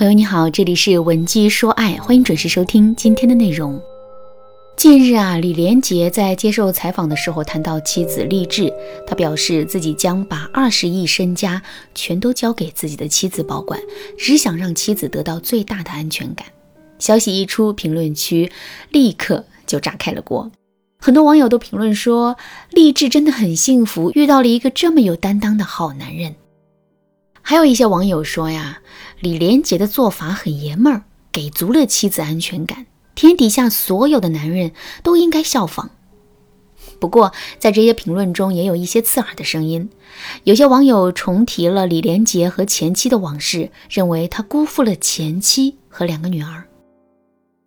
[0.00, 3.78] 朋友你好，这里是文姬说爱，欢迎准时收听今天的内容。
[4.74, 8.72] 近日啊，李连杰在接受采访的时候谈到妻子励志，
[9.06, 11.60] 他表示自己将把二十亿身家
[11.94, 13.78] 全都交给自己的妻子保管，
[14.16, 16.46] 只想让妻子得到最大的安全感。
[16.98, 18.50] 消息一出，评论区
[18.88, 20.50] 立刻就炸开了锅，
[20.98, 22.38] 很多网友都评论说，
[22.70, 26.36] 励志真的很幸福，遇到了一个这么有担当的好男人。
[27.50, 28.80] 还有一些网友说呀，
[29.18, 31.02] 李连杰的做法很爷们儿，
[31.32, 34.70] 给足了妻子安全感，天底下所有的男人
[35.02, 35.90] 都应该效仿。
[37.00, 39.90] 不过，在这些评论中也有一些刺耳的声音，
[40.44, 46.62] 有些网友重提了李连杰和前妻的往事，认为他辜负了前妻和两个女儿。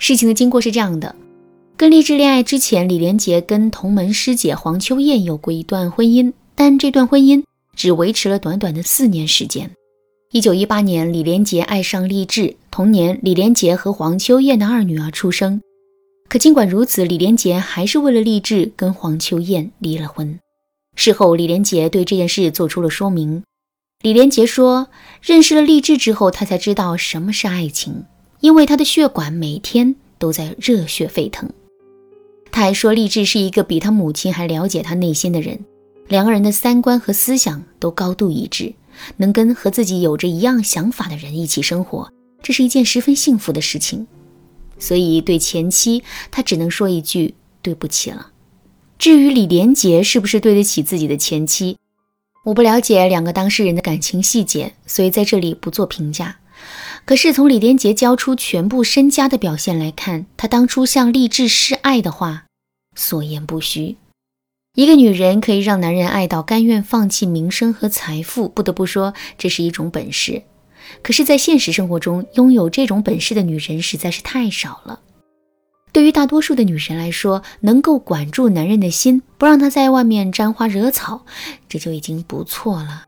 [0.00, 1.14] 事情的经过是这样的：
[1.76, 7.44] 跟励志恋爱之前，李连杰跟同门师姐黄秋燕有过一段婚姻，但这段婚姻。
[7.78, 9.70] 只维持了短短的四年时间。
[10.32, 15.62] 一九一八年，李连杰爱上励志，同年，李连杰和黄秋燕的二女儿出生。
[16.28, 20.40] 可尽管如此，李连杰还是为了励志跟黄秋燕离了婚。
[20.96, 23.44] 事后，李连杰对这件事做出了说明。
[24.02, 24.88] 李连杰说，
[25.22, 28.04] 认识了励志之后，他才知道什么是爱情，
[28.40, 31.48] 因为他的血管每天都在热血沸腾。
[32.50, 35.64] 他还说，励志是一个比他母亲还了解他内心的人。
[36.08, 38.74] 两个人的三观和思想都高度一致，
[39.18, 42.10] 能跟和自己有着一样想法的人一起生活，
[42.42, 44.06] 这是一件十分幸福的事情。
[44.78, 48.30] 所以对前妻，他只能说一句对不起了。
[48.98, 51.76] 至于李连杰是不是对得起自己的前妻，
[52.44, 56.38] 我不了解两个当事人的感情细节，所以在这里不做评价。
[57.04, 62.46] 可是从李连杰交出全部身家的表现来看，他当初向励志示爱的话，
[62.94, 63.96] 所言不虚。
[64.78, 70.44] 一个女人可以让男人爱到甘愿放弃名声和财富，不得不说这是一种本事。
[71.02, 75.00] 可是，在现实生活中，拥有这种本事的女人实在是太少了。
[75.90, 81.22] 对于大多数的女人来说，能够管住男人的心，不让他在外面沾花惹草，
[81.68, 83.02] 这就已经不错了。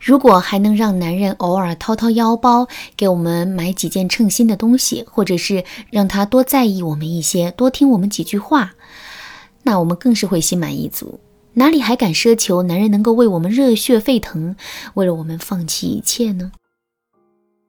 [0.00, 2.66] 如果还能让男人偶尔掏掏腰包，
[2.96, 8.72] 给我们买几件称心的东西，或者是让他多在意我们一些，多听我们几句话。
[9.62, 11.20] 那我们更是会心满意足，
[11.54, 14.56] 哪里还敢奢求男人能够为我们热血沸腾，
[14.94, 16.52] 为了我们放弃一切呢？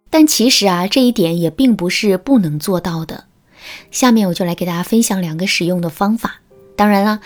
[0.09, 3.25] 但其实啊，这一点也并不是不能做到的。
[3.91, 6.41] 下面我就来给大家分享两个实用的方法。
[6.75, 7.19] 当然了，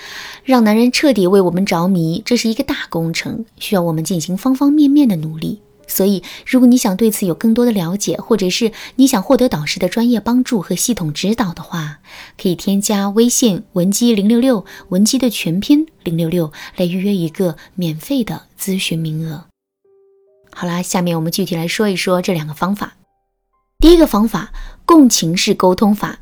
[0.43, 5.61] 让男人彻底为我们着迷，这是一个大工程，需要我们进行方方面面的努力。
[5.87, 11.99] 所以，如果你想对此有更多的了解，或者是你想获得导师的专业帮助和系统指导的话，
[12.41, 19.45] 可以添加微信文姬零六六，文姬的全拼零六六，来预约一个免费的咨询名额。
[20.51, 22.93] 好啦，下面我们具体来说一说这两个方法。
[23.79, 24.51] 第一个方法，
[24.85, 26.19] 共情式沟通法。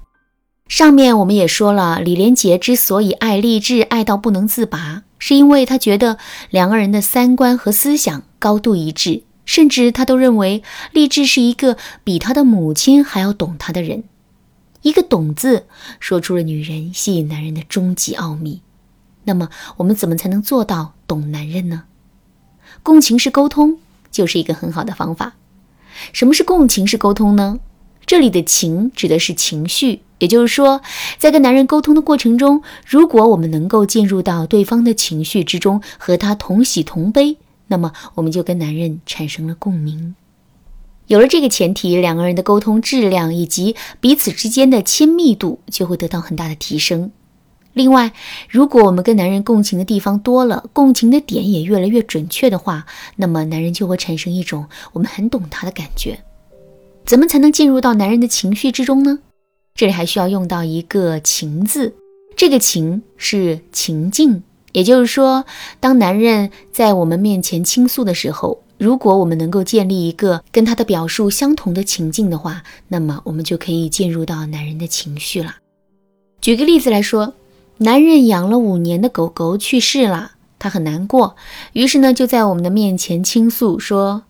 [0.68, 6.18] 上面我们也说了，李连杰之所以爱励志，爱到不能自拔，是因为他觉得
[6.50, 9.24] 两个人的三观和思想高度一致。
[9.46, 14.04] 甚至他都认为励志是一个比他的母亲还要懂他的人。
[14.82, 15.66] 一个“懂”字，
[16.00, 18.62] 说出了女人吸引男人的终极奥秘。
[19.24, 21.84] 那么，我们怎么才能做到懂男人呢？
[22.84, 23.78] 共情式沟通
[24.12, 25.36] 就是一个很好的方法。
[26.12, 27.60] 什么是共情式沟通呢？
[28.06, 30.82] 这里的“情”指的是情绪，也就是说，
[31.18, 37.38] 在跟男人沟通的过程中，如果我们能够进入到对方的情绪之中，和他同喜同悲。
[37.68, 40.16] 那么我们就跟男人产生了共鸣，
[41.08, 47.12] 有了这个前提，两个人的沟通质量以及彼此之间的亲密度就会得到很大的提升。
[47.74, 48.14] 另外，
[48.50, 52.86] 如果我们跟男人共情的地方多了，共情的点也越来越准确的话，
[53.16, 56.20] 那么男人就会产生一种我们很懂他的感觉。
[57.06, 59.20] 怎么才能进入到男人的情绪之中呢？
[59.74, 61.96] 这里还需要用到一个“情”字，
[62.36, 64.44] 这个“情”是情境。
[64.74, 65.46] 也就是说，
[65.80, 75.56] 当男人在我们面前倾诉的时候，如果我们能够建立一个跟他的表述相同的情境的话，那么我们就可以进入到男人的情绪了。
[76.42, 77.34] 举个例子来说，
[77.78, 81.36] 男人养了五年的狗狗去世了，他很难过，
[81.74, 84.24] 于是呢就在我们的面前倾诉说：“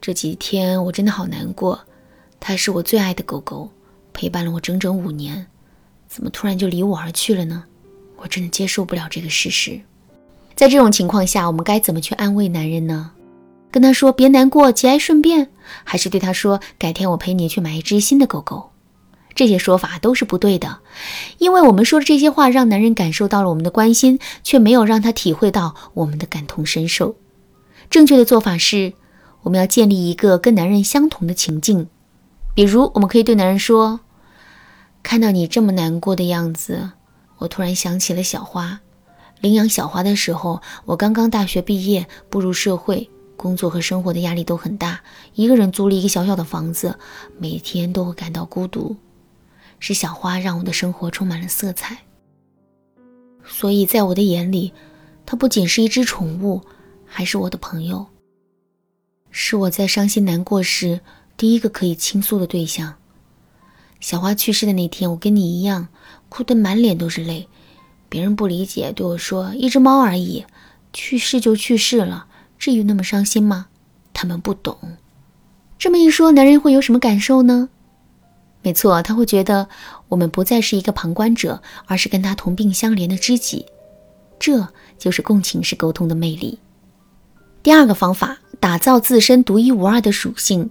[0.00, 1.80] 这几天我真的好难过，
[2.38, 3.70] 它是我最爱的狗狗，
[4.12, 5.46] 陪伴了我整整五年，
[6.08, 7.64] 怎么突然就离我而去了呢？”
[8.22, 9.80] 我真的接受不了这个事实，
[10.54, 13.10] 在这种情况下，我们该怎么去安慰男人呢？
[13.72, 15.48] 跟他说别难过，节哀顺变，
[15.82, 18.70] 还是对他说改天我陪你去买一只新的狗狗？
[19.34, 20.78] 这些说法都是不对的，
[21.38, 27.16] 因为我们说的这些话让男人感受到了我们的关心，却没有让他体会到我们的感同身受。
[27.90, 28.92] 正确的做法是，
[29.42, 31.88] 我们要建立一个跟男人相同的情境，
[32.54, 34.00] 比如，我们可以对男人说
[35.02, 36.90] ：“看到你这么难过的样子，
[37.42, 38.80] 我突然想起了小花。
[39.40, 45.00] 领养小花的时候，我刚刚大学毕业，步入社会，工作和生活的压力都很大，
[45.34, 46.96] 一个人租了一个小小的房子，
[47.38, 48.96] 每天都会感到孤独。
[49.80, 51.98] 是小花让我的生活充满了色彩。
[53.44, 54.72] 所以在我的眼里，
[55.26, 56.62] 它不仅是一只宠物，
[57.04, 58.06] 还是我的朋友，
[59.32, 61.00] 是我在伤心难过时。”
[61.36, 62.94] 第一个可以倾诉的对象。
[64.02, 65.86] 小花去世的那天，我跟你一样，
[66.28, 67.48] 哭得满脸都是泪。
[68.08, 70.44] 别人不理解，对我说：“一只猫而已，
[70.92, 72.26] 去世就去世了，
[72.58, 73.68] 至于那么伤心吗？”
[74.12, 74.76] 他们不懂。
[75.78, 77.68] 这么一说，男人会有什么感受呢？
[78.62, 79.68] 没错，他会觉得
[80.08, 83.66] 我们不再是一个旁观者，而是跟他同病相怜的知己。
[84.40, 86.58] 这就是共情式沟通的魅力。
[87.62, 90.70] 第二个方法，打造自身独一无二的属性。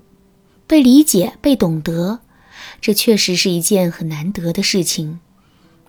[0.67, 2.19] 被理解、被懂得，
[2.81, 5.19] 这确实是一件很难得的事情。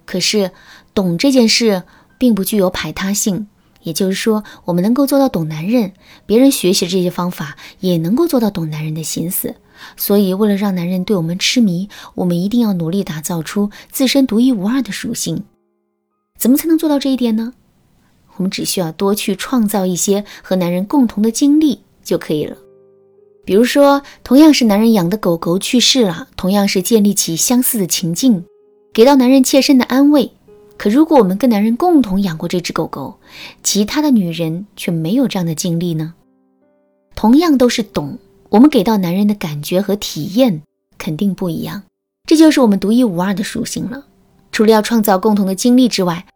[0.05, 0.53] 可是，
[0.94, 1.85] 懂这件事
[2.19, 3.49] 并不具有排他性，
[3.83, 5.93] 也就是说，我们能够做到懂男人，
[6.27, 9.56] 别人学习这些方法也能够做到懂男人的心思。
[9.97, 15.45] 所以，为了让男人对我们痴迷，我们一定要努力打造出自身独一无二的属性。
[16.38, 17.55] 怎么才能做到这一点呢？
[18.37, 22.56] 我们只需要多去创造一些和男人共同的经历就可以了。
[23.44, 28.44] 比如说，同样是男人养的狗狗去世了，同样是建立起相似的情境，
[28.93, 30.31] 给到男人切身的安慰。
[30.77, 33.19] 可如果我们跟男人共同养过这只狗狗，
[33.62, 36.15] 其他的女人却没有这样的经历呢？
[37.15, 38.19] 同样都是懂，
[38.49, 40.62] 我们给到男人的感觉和体验
[40.99, 41.83] 肯定不一样。
[42.27, 44.05] 这就是我们独一无二的属性了。
[44.50, 46.27] 除了要创造共同的经历之外，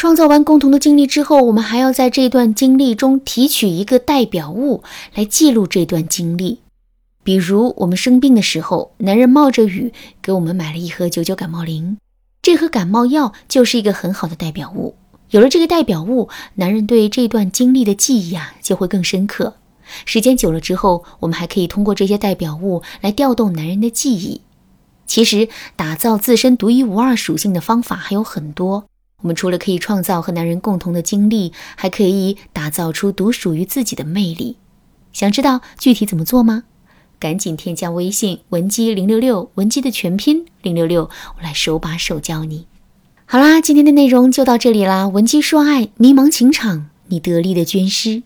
[0.00, 4.82] 创造完共同的经历之后，我们还要在这段经历中提取一个代表物
[5.14, 6.60] 来记录这段经历。
[7.22, 9.92] 比如，我们生病的时候，男人冒着雨
[10.22, 11.98] 给我们买了一盒九九感冒灵，
[12.40, 14.94] 这盒感冒药就是一个很好的代表物。
[15.32, 19.56] 有了这个代表物，男人对这段经历的记忆啊就会更深刻。
[20.06, 24.40] 时间久了之后，我们还可以通过这些代表物来调动男人的记忆。
[25.04, 28.86] 其实，打造自身独一无二属性的方法还有很多。
[29.22, 34.56] 我们除了可以创造和男人共同的经历，还可以打造出独属于自己的魅力。
[35.12, 36.64] 想知道具体怎么做吗？
[37.18, 42.66] 赶紧添加微信文姬零六六，文姬的全拼零六六，我来手把手教你。
[43.26, 45.06] 好啦，今天的内容就到这里啦。
[45.06, 48.22] 文姬说爱，迷茫情场，你得力的军师。